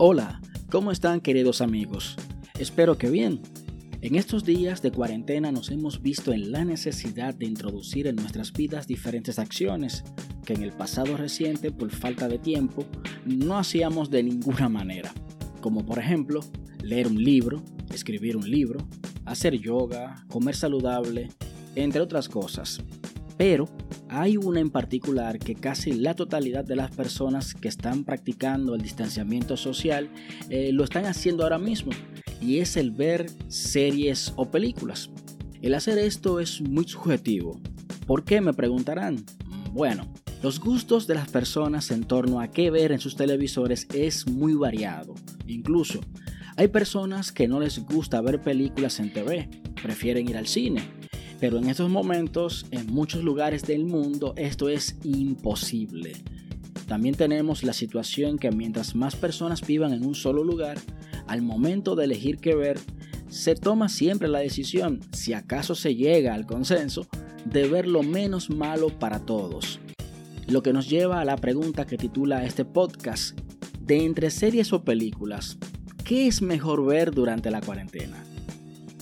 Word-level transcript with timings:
Hola, 0.00 0.40
¿cómo 0.70 0.92
están 0.92 1.20
queridos 1.20 1.60
amigos? 1.60 2.14
Espero 2.56 2.96
que 2.98 3.10
bien. 3.10 3.40
En 4.00 4.14
estos 4.14 4.44
días 4.44 4.80
de 4.80 4.92
cuarentena 4.92 5.50
nos 5.50 5.72
hemos 5.72 6.00
visto 6.02 6.32
en 6.32 6.52
la 6.52 6.64
necesidad 6.64 7.34
de 7.34 7.46
introducir 7.46 8.06
en 8.06 8.14
nuestras 8.14 8.52
vidas 8.52 8.86
diferentes 8.86 9.40
acciones 9.40 10.04
que 10.46 10.52
en 10.52 10.62
el 10.62 10.70
pasado 10.70 11.16
reciente 11.16 11.72
por 11.72 11.90
falta 11.90 12.28
de 12.28 12.38
tiempo 12.38 12.84
no 13.24 13.58
hacíamos 13.58 14.08
de 14.08 14.22
ninguna 14.22 14.68
manera, 14.68 15.12
como 15.60 15.84
por 15.84 15.98
ejemplo 15.98 16.42
leer 16.80 17.08
un 17.08 17.20
libro, 17.20 17.64
escribir 17.92 18.36
un 18.36 18.48
libro, 18.48 18.78
hacer 19.24 19.58
yoga, 19.58 20.24
comer 20.28 20.54
saludable, 20.54 21.30
entre 21.74 22.00
otras 22.00 22.28
cosas. 22.28 22.84
Pero 23.36 23.68
hay 24.10 24.36
una 24.36 24.60
en 24.60 24.70
particular 24.70 25.38
que 25.38 25.54
casi 25.54 25.92
la 25.92 26.14
totalidad 26.14 26.64
de 26.64 26.76
las 26.76 26.90
personas 26.90 27.54
que 27.54 27.68
están 27.68 28.04
practicando 28.04 28.74
el 28.74 28.82
distanciamiento 28.82 29.56
social 29.56 30.08
eh, 30.48 30.70
lo 30.72 30.84
están 30.84 31.06
haciendo 31.06 31.42
ahora 31.42 31.58
mismo 31.58 31.92
y 32.40 32.58
es 32.58 32.76
el 32.76 32.90
ver 32.90 33.30
series 33.48 34.32
o 34.36 34.50
películas. 34.50 35.10
El 35.60 35.74
hacer 35.74 35.98
esto 35.98 36.40
es 36.40 36.60
muy 36.60 36.86
subjetivo. 36.86 37.60
¿Por 38.06 38.24
qué 38.24 38.40
me 38.40 38.54
preguntarán? 38.54 39.24
Bueno, 39.72 40.06
los 40.42 40.60
gustos 40.60 41.06
de 41.06 41.14
las 41.14 41.28
personas 41.28 41.90
en 41.90 42.04
torno 42.04 42.40
a 42.40 42.48
qué 42.48 42.70
ver 42.70 42.92
en 42.92 43.00
sus 43.00 43.16
televisores 43.16 43.86
es 43.92 44.28
muy 44.28 44.54
variado. 44.54 45.14
Incluso 45.46 46.00
hay 46.56 46.68
personas 46.68 47.32
que 47.32 47.48
no 47.48 47.60
les 47.60 47.80
gusta 47.80 48.20
ver 48.20 48.40
películas 48.40 49.00
en 49.00 49.12
TV, 49.12 49.48
prefieren 49.82 50.28
ir 50.28 50.36
al 50.36 50.46
cine 50.46 50.97
pero 51.40 51.58
en 51.58 51.68
estos 51.68 51.88
momentos, 51.88 52.66
en 52.70 52.86
muchos 52.86 53.22
lugares 53.22 53.62
del 53.62 53.84
mundo, 53.84 54.34
esto 54.36 54.68
es 54.68 54.96
imposible. 55.04 56.12
También 56.86 57.14
tenemos 57.14 57.62
la 57.62 57.72
situación 57.72 58.38
que 58.38 58.50
mientras 58.50 58.94
más 58.94 59.14
personas 59.14 59.66
vivan 59.66 59.92
en 59.92 60.04
un 60.04 60.14
solo 60.14 60.42
lugar, 60.42 60.78
al 61.26 61.42
momento 61.42 61.94
de 61.94 62.06
elegir 62.06 62.38
qué 62.38 62.54
ver, 62.54 62.78
se 63.28 63.54
toma 63.54 63.88
siempre 63.88 64.26
la 64.28 64.38
decisión, 64.38 65.00
si 65.12 65.34
acaso 65.34 65.74
se 65.74 65.94
llega 65.94 66.34
al 66.34 66.46
consenso, 66.46 67.06
de 67.44 67.68
ver 67.68 67.86
lo 67.86 68.02
menos 68.02 68.50
malo 68.50 68.88
para 68.88 69.20
todos. 69.20 69.80
Lo 70.46 70.62
que 70.62 70.72
nos 70.72 70.88
lleva 70.88 71.20
a 71.20 71.24
la 71.24 71.36
pregunta 71.36 71.86
que 71.86 71.98
titula 71.98 72.44
este 72.44 72.64
podcast, 72.64 73.38
de 73.80 74.04
entre 74.04 74.30
series 74.30 74.72
o 74.72 74.82
películas, 74.82 75.58
¿qué 76.04 76.26
es 76.26 76.40
mejor 76.40 76.84
ver 76.86 77.10
durante 77.10 77.50
la 77.50 77.60
cuarentena? 77.60 78.24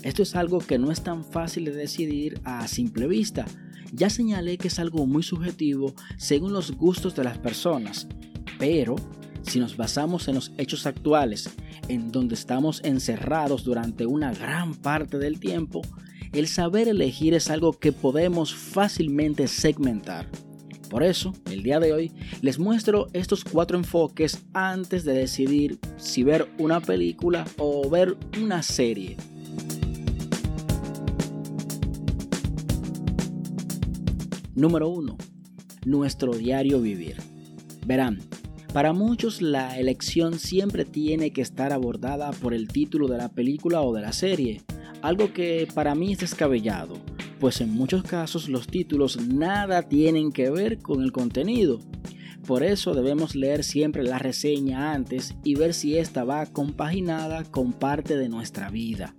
Esto 0.02 0.22
es 0.22 0.36
algo 0.36 0.58
que 0.58 0.78
no 0.78 0.90
es 0.90 1.02
tan 1.02 1.24
fácil 1.24 1.64
de 1.64 1.72
decidir 1.72 2.40
a 2.44 2.66
simple 2.68 3.06
vista. 3.06 3.44
Ya 3.92 4.10
señalé 4.10 4.58
que 4.58 4.68
es 4.68 4.78
algo 4.78 5.06
muy 5.06 5.22
subjetivo 5.22 5.94
según 6.16 6.52
los 6.52 6.72
gustos 6.72 7.14
de 7.14 7.24
las 7.24 7.38
personas, 7.38 8.06
pero 8.58 8.96
si 9.42 9.60
nos 9.60 9.76
basamos 9.76 10.28
en 10.28 10.34
los 10.34 10.52
hechos 10.58 10.86
actuales, 10.86 11.50
en 11.88 12.10
donde 12.10 12.34
estamos 12.34 12.80
encerrados 12.84 13.64
durante 13.64 14.06
una 14.06 14.32
gran 14.34 14.74
parte 14.74 15.18
del 15.18 15.38
tiempo, 15.38 15.82
el 16.32 16.48
saber 16.48 16.88
elegir 16.88 17.34
es 17.34 17.48
algo 17.48 17.72
que 17.72 17.92
podemos 17.92 18.54
fácilmente 18.54 19.46
segmentar. 19.46 20.28
Por 20.90 21.02
eso, 21.02 21.32
el 21.50 21.62
día 21.62 21.80
de 21.80 21.92
hoy 21.92 22.12
les 22.42 22.58
muestro 22.58 23.08
estos 23.12 23.44
cuatro 23.44 23.76
enfoques 23.78 24.44
antes 24.52 25.04
de 25.04 25.14
decidir 25.14 25.78
si 25.96 26.22
ver 26.22 26.48
una 26.58 26.80
película 26.80 27.44
o 27.58 27.88
ver 27.88 28.16
una 28.40 28.62
serie. 28.62 29.16
Número 34.56 34.88
1. 34.88 35.18
Nuestro 35.84 36.32
diario 36.32 36.80
vivir. 36.80 37.16
Verán, 37.86 38.22
para 38.72 38.94
muchos 38.94 39.42
la 39.42 39.78
elección 39.78 40.38
siempre 40.38 40.86
tiene 40.86 41.30
que 41.30 41.42
estar 41.42 41.74
abordada 41.74 42.30
por 42.30 42.54
el 42.54 42.66
título 42.66 43.06
de 43.06 43.18
la 43.18 43.28
película 43.28 43.82
o 43.82 43.92
de 43.92 44.00
la 44.00 44.14
serie, 44.14 44.62
algo 45.02 45.34
que 45.34 45.68
para 45.74 45.94
mí 45.94 46.14
es 46.14 46.20
descabellado, 46.20 46.94
pues 47.38 47.60
en 47.60 47.70
muchos 47.70 48.02
casos 48.02 48.48
los 48.48 48.66
títulos 48.66 49.22
nada 49.22 49.82
tienen 49.82 50.32
que 50.32 50.48
ver 50.48 50.78
con 50.78 51.02
el 51.02 51.12
contenido. 51.12 51.78
Por 52.46 52.62
eso 52.62 52.94
debemos 52.94 53.34
leer 53.36 53.62
siempre 53.62 54.04
la 54.04 54.18
reseña 54.18 54.94
antes 54.94 55.34
y 55.44 55.54
ver 55.54 55.74
si 55.74 55.98
esta 55.98 56.24
va 56.24 56.46
compaginada 56.46 57.44
con 57.44 57.74
parte 57.74 58.16
de 58.16 58.30
nuestra 58.30 58.70
vida. 58.70 59.14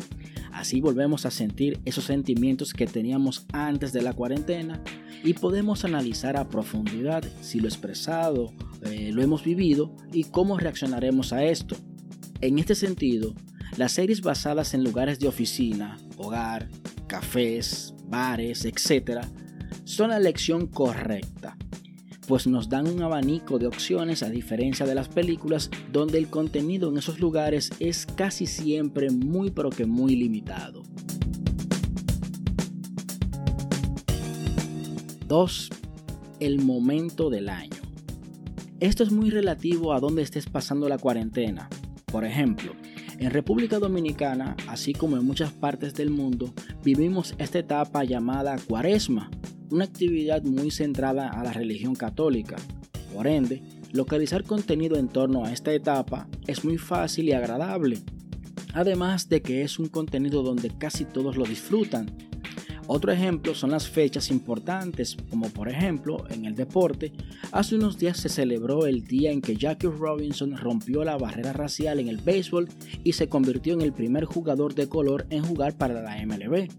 Así 0.58 0.82
volvemos 0.82 1.28
a 1.28 1.32
sentir 1.32 1.80
esos 1.86 2.06
sentimientos 2.06 2.74
que 2.74 2.88
teníamos 2.88 3.46
antes 3.54 3.94
de 3.94 4.02
la 4.02 4.14
cuarentena 4.14 4.82
y 5.24 5.34
podemos 5.34 5.86
analizar 5.86 6.36
a 6.36 6.50
profundidad 6.50 7.24
si 7.42 7.60
lo 7.60 7.68
expresado 7.68 8.52
eh, 8.82 9.12
lo 9.14 9.22
hemos 9.22 9.44
vivido 9.44 9.96
y 10.12 10.24
cómo 10.24 10.58
reaccionaremos 10.58 11.32
a 11.32 11.44
esto. 11.44 11.76
En 12.42 12.58
este 12.58 12.74
sentido, 12.74 13.36
las 13.78 13.92
series 13.92 14.22
basadas 14.22 14.74
en 14.74 14.84
lugares 14.84 15.20
de 15.20 15.28
oficina, 15.28 16.00
hogar, 16.18 16.70
cafés, 17.06 17.94
bares, 18.08 18.66
etc., 18.66 19.28
son 19.84 20.10
la 20.10 20.18
elección 20.18 20.66
correcta 20.66 21.56
pues 22.28 22.46
nos 22.46 22.70
dan 22.70 22.88
un 22.88 23.02
abanico 23.02 23.58
de 23.58 23.68
opciones 23.68 24.22
a 24.22 24.30
diferencia 24.30 24.86
de 24.86 24.96
las 24.96 25.08
películas 25.08 25.70
donde 25.92 26.18
el 26.18 26.28
contenido 26.28 26.90
en 26.90 26.98
esos 26.98 27.20
lugares 27.20 27.72
es 27.80 28.06
casi 28.06 28.46
siempre 28.46 29.10
muy 29.10 29.50
pero 29.50 29.70
que 29.70 29.86
muy 29.86 30.16
limitado. 30.16 30.84
2. 35.28 35.70
El 36.40 36.60
momento 36.60 37.30
del 37.30 37.50
año. 37.50 37.82
Esto 38.80 39.04
es 39.04 39.12
muy 39.12 39.30
relativo 39.30 39.94
a 39.94 40.00
dónde 40.00 40.22
estés 40.22 40.46
pasando 40.46 40.88
la 40.88 40.98
cuarentena. 40.98 41.68
Por 42.06 42.24
ejemplo, 42.24 42.74
en 43.20 43.32
República 43.32 43.80
Dominicana, 43.80 44.56
así 44.68 44.94
como 44.94 45.18
en 45.18 45.26
muchas 45.26 45.52
partes 45.52 45.96
del 45.96 46.12
mundo, 46.12 46.54
vivimos 46.84 47.34
esta 47.40 47.60
etapa 47.60 48.04
llamada 48.04 48.56
cuaresma, 48.68 49.32
una 49.70 49.86
actividad 49.86 50.44
muy 50.44 50.72
centrada 50.72 51.30
a 51.30 51.44
la 51.44 51.54
religión 51.54 51.96
católica. 51.96 52.56
Por 53.14 53.28
ende, 53.28 53.62
localizar 53.92 54.44
contenido 54.44 54.98
en 54.98 55.08
torno 55.08 55.46
a 55.46 55.52
esta 55.52 55.74
etapa 55.74 56.28
es 56.46 56.64
muy 56.64 56.78
fácil 56.78 57.30
y 57.30 57.34
agradable, 57.34 58.00
además 58.74 59.30
de 59.30 59.42
que 59.42 59.64
es 59.64 59.80
un 59.80 59.88
contenido 59.88 60.44
donde 60.44 60.70
casi 60.70 61.06
todos 61.06 61.38
lo 61.38 61.46
disfrutan. 61.46 62.12
Otro 62.90 63.12
ejemplo 63.12 63.54
son 63.54 63.72
las 63.72 63.90
fechas 63.90 64.32
importantes, 64.32 65.18
como 65.30 65.50
por 65.50 65.68
ejemplo 65.68 66.24
en 66.30 66.46
el 66.46 66.56
deporte, 66.56 67.12
hace 67.52 67.76
unos 67.76 67.98
días 67.98 68.18
se 68.18 68.30
celebró 68.30 68.86
el 68.86 69.04
día 69.04 69.32
en 69.32 69.42
que 69.42 69.58
Jackie 69.58 69.88
Robinson 69.88 70.56
rompió 70.56 71.04
la 71.04 71.18
barrera 71.18 71.52
racial 71.52 72.00
en 72.00 72.08
el 72.08 72.18
béisbol 72.18 72.70
y 73.04 73.12
se 73.12 73.28
convirtió 73.28 73.74
en 73.74 73.82
el 73.82 73.92
primer 73.92 74.24
jugador 74.24 74.74
de 74.74 74.88
color 74.88 75.28
en 75.30 75.44
jugar 75.44 75.78
para 75.78 76.02
la 76.02 76.26
MLB 76.26 76.70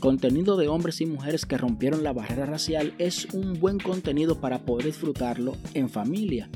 contenido 0.00 0.56
de 0.56 0.68
hombres 0.68 1.00
y 1.00 1.06
mujeres 1.06 1.46
que 1.46 1.58
rompieron 1.58 2.02
la 2.02 2.12
barrera 2.12 2.46
racial 2.46 2.94
es 2.98 3.26
un 3.32 3.58
buen 3.58 3.78
contenido 3.78 4.40
para 4.40 4.60
poder 4.60 4.86
disfrutarlo 4.86 5.56
en 5.74 5.88
familia. 5.88 6.48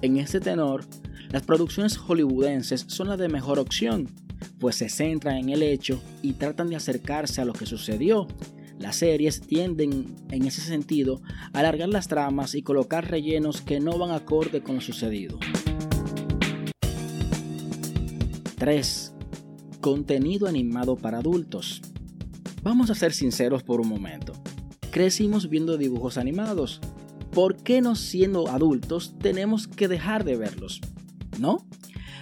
En 0.00 0.16
este 0.16 0.40
tenor, 0.40 0.84
las 1.30 1.42
producciones 1.42 1.96
hollywoodenses 1.96 2.84
son 2.88 3.08
la 3.08 3.16
de 3.16 3.28
mejor 3.28 3.58
opción, 3.58 4.08
pues 4.58 4.76
se 4.76 4.88
centran 4.88 5.36
en 5.36 5.48
el 5.50 5.62
hecho 5.62 6.02
y 6.22 6.32
tratan 6.34 6.70
de 6.70 6.76
acercarse 6.76 7.40
a 7.40 7.44
lo 7.44 7.52
que 7.52 7.66
sucedió. 7.66 8.26
Las 8.78 8.96
series 8.96 9.40
tienden, 9.40 10.16
en 10.30 10.44
ese 10.44 10.60
sentido, 10.60 11.22
a 11.52 11.60
alargar 11.60 11.88
las 11.88 12.08
tramas 12.08 12.54
y 12.54 12.62
colocar 12.62 13.10
rellenos 13.10 13.60
que 13.60 13.80
no 13.80 13.96
van 13.98 14.10
acorde 14.10 14.62
con 14.62 14.76
lo 14.76 14.80
sucedido. 14.80 15.38
3. 18.58 19.14
Contenido 19.80 20.46
animado 20.46 20.96
para 20.96 21.18
adultos. 21.18 21.82
Vamos 22.62 22.90
a 22.90 22.94
ser 22.94 23.12
sinceros 23.12 23.64
por 23.64 23.80
un 23.80 23.88
momento. 23.88 24.34
Crecimos 24.92 25.48
viendo 25.48 25.76
dibujos 25.76 26.16
animados. 26.16 26.80
¿Por 27.32 27.56
qué 27.56 27.80
no 27.80 27.96
siendo 27.96 28.46
adultos 28.48 29.14
tenemos 29.18 29.66
que 29.66 29.88
dejar 29.88 30.22
de 30.22 30.36
verlos? 30.36 30.80
¿No? 31.40 31.66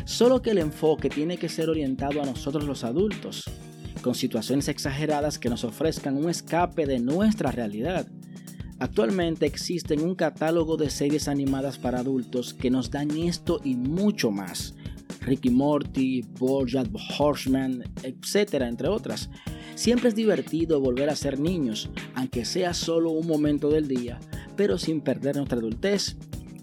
Solo 0.06 0.40
que 0.40 0.52
el 0.52 0.58
enfoque 0.58 1.10
tiene 1.10 1.36
que 1.36 1.50
ser 1.50 1.68
orientado 1.68 2.22
a 2.22 2.24
nosotros 2.26 2.64
los 2.64 2.84
adultos, 2.84 3.44
con 4.00 4.14
situaciones 4.14 4.68
exageradas 4.68 5.38
que 5.38 5.50
nos 5.50 5.62
ofrezcan 5.62 6.16
un 6.16 6.30
escape 6.30 6.86
de 6.86 7.00
nuestra 7.00 7.50
realidad. 7.50 8.08
Actualmente 8.78 9.44
existen 9.44 10.00
un 10.00 10.14
catálogo 10.14 10.78
de 10.78 10.88
series 10.88 11.28
animadas 11.28 11.76
para 11.76 11.98
adultos 11.98 12.54
que 12.54 12.70
nos 12.70 12.90
dan 12.90 13.10
esto 13.10 13.60
y 13.62 13.74
mucho 13.74 14.30
más. 14.30 14.74
Ricky 15.20 15.50
Morty, 15.50 16.22
Bojack 16.22 16.88
Horseman, 17.18 17.84
etc., 18.02 18.54
entre 18.62 18.88
otras. 18.88 19.28
Siempre 19.74 20.10
es 20.10 20.14
divertido 20.14 20.80
volver 20.80 21.08
a 21.10 21.16
ser 21.16 21.38
niños, 21.38 21.90
aunque 22.14 22.44
sea 22.44 22.74
solo 22.74 23.10
un 23.10 23.26
momento 23.26 23.70
del 23.70 23.88
día, 23.88 24.20
pero 24.56 24.78
sin 24.78 25.00
perder 25.00 25.36
nuestra 25.36 25.58
adultez, 25.58 26.16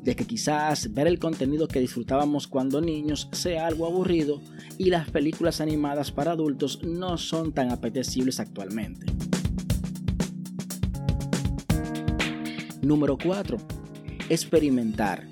de 0.04 0.16
que 0.16 0.26
quizás 0.26 0.94
ver 0.94 1.08
el 1.08 1.20
contenido 1.20 1.68
que 1.68 1.82
disfrutábamos 1.82 2.48
cuando 2.48 2.80
niños 2.80 3.28
sea 3.34 3.68
algo 3.68 3.86
aburrido 3.86 4.40
y 4.78 4.90
las 4.90 5.10
películas 5.10 5.60
animadas 5.60 6.12
para 6.12 6.32
adultos 6.32 6.80
no 6.84 7.18
son 7.18 7.52
tan 7.52 7.72
apetecibles 7.72 8.40
actualmente. 8.40 9.06
Número 12.82 13.18
4. 13.22 13.58
Experimentar. 14.30 15.28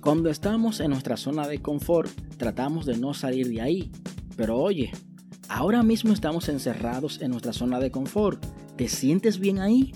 Cuando 0.00 0.28
estamos 0.28 0.80
en 0.80 0.90
nuestra 0.90 1.16
zona 1.16 1.46
de 1.46 1.62
confort, 1.62 2.10
tratamos 2.36 2.86
de 2.86 2.96
no 2.96 3.14
salir 3.14 3.48
de 3.48 3.60
ahí. 3.60 3.92
Pero 4.36 4.58
oye, 4.58 4.90
ahora 5.48 5.82
mismo 5.82 6.12
estamos 6.12 6.48
encerrados 6.48 7.20
en 7.20 7.30
nuestra 7.30 7.52
zona 7.52 7.78
de 7.80 7.90
confort. 7.90 8.44
¿Te 8.76 8.88
sientes 8.88 9.38
bien 9.38 9.58
ahí? 9.58 9.92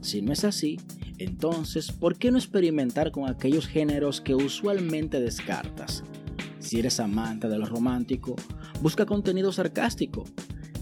Si 0.00 0.22
no 0.22 0.32
es 0.32 0.44
así, 0.44 0.78
entonces, 1.18 1.92
¿por 1.92 2.16
qué 2.16 2.30
no 2.30 2.38
experimentar 2.38 3.10
con 3.10 3.28
aquellos 3.28 3.66
géneros 3.66 4.20
que 4.20 4.34
usualmente 4.34 5.20
descartas? 5.20 6.02
Si 6.58 6.78
eres 6.78 7.00
amante 7.00 7.48
de 7.48 7.58
lo 7.58 7.66
romántico, 7.66 8.36
busca 8.80 9.06
contenido 9.06 9.52
sarcástico. 9.52 10.24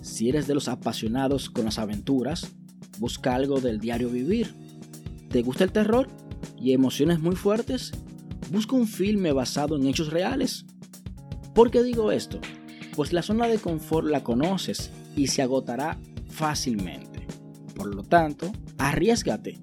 Si 0.03 0.29
eres 0.29 0.47
de 0.47 0.55
los 0.55 0.69
apasionados 0.69 1.51
con 1.51 1.65
las 1.65 1.79
aventuras, 1.79 2.53
busca 2.99 3.35
algo 3.35 3.61
del 3.61 3.79
diario 3.79 4.11
vivir. 4.11 4.55
¿Te 5.29 5.43
gusta 5.43 5.65
el 5.65 5.73
terror 5.73 6.09
y 6.57 6.73
emociones 6.73 7.21
muy 7.21 7.37
fuertes? 7.37 7.93
Busca 8.53 8.77
un 8.77 8.87
filme 8.87 9.33
basado 9.33 9.77
en 9.77 9.87
hechos 9.87 10.11
reales. 10.11 10.65
¿Por 11.55 11.71
qué 11.71 11.83
digo 11.83 12.13
esto? 12.13 12.41
Pues 12.99 13.13
la 13.13 13.23
zona 13.23 13.47
de 13.47 13.59
confort 13.59 14.09
la 14.09 14.25
conoces 14.25 14.91
y 15.15 15.29
se 15.29 15.41
agotará 15.41 16.01
fácilmente. 16.29 17.29
Por 17.77 17.95
lo 17.95 18.03
tanto, 18.03 18.51
arriesgate. 18.77 19.61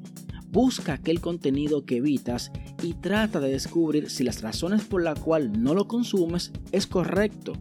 Busca 0.52 0.94
aquel 0.94 1.20
contenido 1.20 1.86
que 1.86 1.98
evitas 1.98 2.54
y 2.82 2.94
trata 2.94 3.42
de 3.42 3.52
descubrir 3.52 4.10
si 4.10 4.24
las 4.24 4.42
razones 4.42 4.86
por 4.86 5.04
las 5.04 5.20
cuales 5.20 5.52
no 5.52 5.74
lo 5.74 5.86
consumes 5.86 6.54
es 6.72 6.88
correcto. 6.88 7.52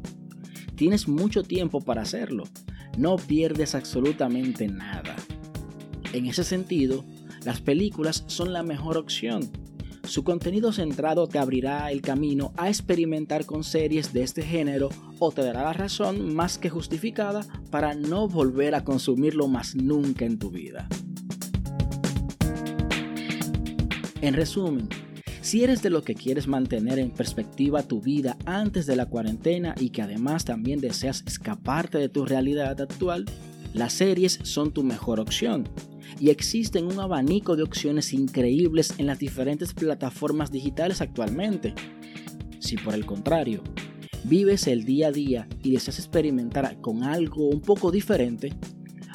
Tienes 0.76 1.08
mucho 1.08 1.42
tiempo 1.42 1.80
para 1.80 2.02
hacerlo. 2.02 2.44
No 2.96 3.16
pierdes 3.16 3.74
absolutamente 3.74 4.68
nada. 4.68 5.16
En 6.12 6.26
ese 6.26 6.44
sentido, 6.44 7.04
las 7.44 7.60
películas 7.60 8.22
son 8.28 8.52
la 8.52 8.62
mejor 8.62 8.96
opción 8.96 9.50
su 10.06 10.22
contenido 10.22 10.72
centrado 10.72 11.26
te 11.26 11.38
abrirá 11.38 11.90
el 11.90 12.02
camino 12.02 12.52
a 12.56 12.68
experimentar 12.68 13.46
con 13.46 13.64
series 13.64 14.12
de 14.12 14.22
este 14.22 14.42
género 14.42 14.90
o 15.18 15.32
te 15.32 15.42
dará 15.42 15.62
la 15.62 15.72
razón 15.72 16.34
más 16.34 16.58
que 16.58 16.70
justificada 16.70 17.40
para 17.70 17.94
no 17.94 18.28
volver 18.28 18.74
a 18.74 18.84
consumirlo 18.84 19.48
más 19.48 19.74
nunca 19.74 20.24
en 20.24 20.38
tu 20.38 20.50
vida. 20.50 20.88
En 24.20 24.34
resumen, 24.34 24.88
si 25.40 25.64
eres 25.64 25.82
de 25.82 25.90
lo 25.90 26.02
que 26.02 26.14
quieres 26.14 26.46
mantener 26.46 26.98
en 26.98 27.10
perspectiva 27.10 27.82
tu 27.82 28.00
vida 28.00 28.36
antes 28.46 28.86
de 28.86 28.96
la 28.96 29.06
cuarentena 29.06 29.74
y 29.78 29.90
que 29.90 30.02
además 30.02 30.44
también 30.44 30.80
deseas 30.80 31.22
escaparte 31.26 31.98
de 31.98 32.08
tu 32.08 32.24
realidad 32.24 32.80
actual, 32.80 33.26
las 33.74 33.92
series 33.92 34.38
son 34.42 34.72
tu 34.72 34.82
mejor 34.82 35.20
opción 35.20 35.68
y 36.20 36.30
existen 36.30 36.86
un 36.86 37.00
abanico 37.00 37.56
de 37.56 37.62
opciones 37.62 38.12
increíbles 38.12 38.94
en 38.98 39.06
las 39.06 39.18
diferentes 39.18 39.74
plataformas 39.74 40.50
digitales 40.50 41.00
actualmente. 41.00 41.74
Si 42.60 42.76
por 42.76 42.94
el 42.94 43.04
contrario, 43.04 43.62
vives 44.24 44.66
el 44.66 44.84
día 44.84 45.08
a 45.08 45.12
día 45.12 45.48
y 45.62 45.72
deseas 45.72 45.98
experimentar 45.98 46.80
con 46.80 47.02
algo 47.02 47.48
un 47.48 47.60
poco 47.60 47.90
diferente, 47.90 48.52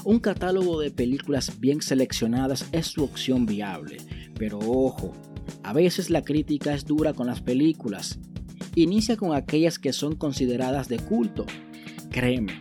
un 0.05 0.19
catálogo 0.19 0.79
de 0.79 0.91
películas 0.91 1.59
bien 1.59 1.81
seleccionadas 1.81 2.65
es 2.71 2.87
su 2.87 3.03
opción 3.03 3.45
viable. 3.45 3.97
Pero 4.37 4.59
ojo, 4.59 5.13
a 5.63 5.73
veces 5.73 6.09
la 6.09 6.23
crítica 6.23 6.73
es 6.73 6.85
dura 6.85 7.13
con 7.13 7.27
las 7.27 7.41
películas. 7.41 8.19
Inicia 8.75 9.17
con 9.17 9.35
aquellas 9.35 9.77
que 9.79 9.91
son 9.91 10.15
consideradas 10.15 10.87
de 10.87 10.99
culto. 10.99 11.45
Créeme, 12.11 12.57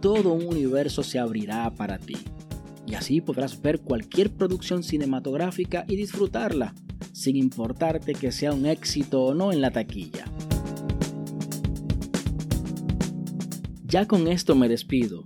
todo 0.00 0.32
un 0.32 0.46
universo 0.46 1.02
se 1.02 1.18
abrirá 1.18 1.72
para 1.74 1.98
ti 1.98 2.16
y 2.86 2.94
así 2.94 3.20
podrás 3.20 3.60
ver 3.60 3.80
cualquier 3.80 4.30
producción 4.30 4.82
cinematográfica 4.82 5.84
y 5.88 5.96
disfrutarla, 5.96 6.74
sin 7.12 7.36
importarte 7.36 8.14
que 8.14 8.32
sea 8.32 8.52
un 8.52 8.66
éxito 8.66 9.22
o 9.22 9.34
no 9.34 9.52
en 9.52 9.60
la 9.60 9.70
taquilla. 9.70 10.24
Ya 13.84 14.06
con 14.06 14.28
esto 14.28 14.54
me 14.54 14.68
despido, 14.68 15.24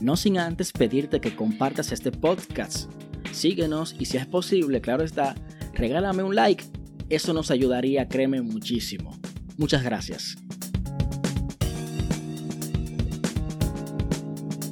no 0.00 0.16
sin 0.16 0.38
antes 0.38 0.72
pedirte 0.72 1.20
que 1.20 1.36
compartas 1.36 1.92
este 1.92 2.10
podcast. 2.10 2.90
Síguenos 3.32 3.94
y 3.98 4.06
si 4.06 4.16
es 4.16 4.26
posible, 4.26 4.80
claro 4.80 5.04
está, 5.04 5.34
regálame 5.74 6.22
un 6.22 6.34
like. 6.34 6.64
Eso 7.08 7.32
nos 7.32 7.50
ayudaría, 7.50 8.08
créeme, 8.08 8.40
muchísimo. 8.42 9.18
Muchas 9.56 9.82
gracias. 9.82 10.36